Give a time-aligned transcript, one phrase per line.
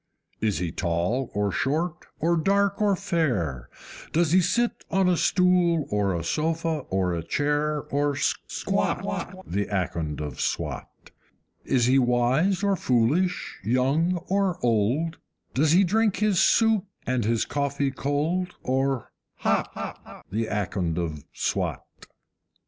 [0.39, 3.69] Is he tall or short, or dark or fair?
[4.11, 10.19] Does he sit on a stool or a sofa or chair, or SQUAT, The Akond
[10.19, 11.11] of Swat?
[11.65, 15.19] Is he wise or foolish, young or old?
[15.53, 21.85] Does he drink his soup and his coffee cold, or HOT, The Akond of Swat?